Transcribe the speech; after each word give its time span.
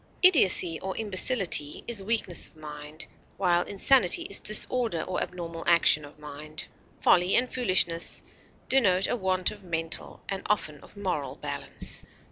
Idiocy 0.23 0.79
or 0.79 0.97
imbecility 0.97 1.83
is 1.85 2.01
weakness 2.01 2.47
of 2.47 2.55
mind, 2.55 3.05
while 3.37 3.61
insanity 3.61 4.23
is 4.23 4.41
disorder 4.41 5.03
or 5.03 5.21
abnormal 5.21 5.63
action 5.67 6.05
of 6.05 6.17
mind. 6.17 6.65
Folly 6.97 7.35
and 7.35 7.53
foolishness 7.53 8.23
denote 8.67 9.05
a 9.05 9.15
want 9.15 9.51
of 9.51 9.61
mental 9.63 10.23
and 10.27 10.41
often 10.47 10.79
of 10.79 10.97
moral 10.97 11.35
balance. 11.35 12.03